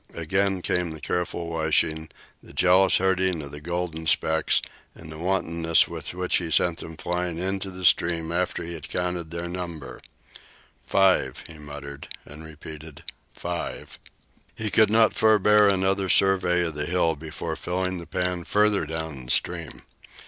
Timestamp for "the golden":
3.51-4.07